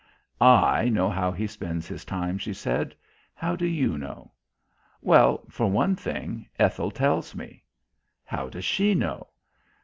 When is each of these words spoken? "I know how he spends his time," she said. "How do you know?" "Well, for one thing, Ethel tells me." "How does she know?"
"I 0.39 0.89
know 0.89 1.11
how 1.11 1.31
he 1.31 1.45
spends 1.45 1.87
his 1.87 2.05
time," 2.05 2.39
she 2.39 2.55
said. 2.55 2.95
"How 3.35 3.55
do 3.55 3.67
you 3.67 3.99
know?" 3.99 4.31
"Well, 4.99 5.45
for 5.47 5.69
one 5.69 5.95
thing, 5.95 6.47
Ethel 6.57 6.89
tells 6.89 7.35
me." 7.35 7.63
"How 8.25 8.49
does 8.49 8.65
she 8.65 8.95
know?" 8.95 9.27